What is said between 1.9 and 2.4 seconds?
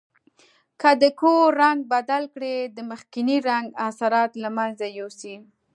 بدل